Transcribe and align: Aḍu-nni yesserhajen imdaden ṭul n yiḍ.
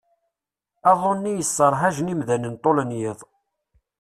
Aḍu-nni 0.91 1.31
yesserhajen 1.33 2.11
imdaden 2.13 2.55
ṭul 2.63 2.77
n 2.83 2.91
yiḍ. 2.99 3.19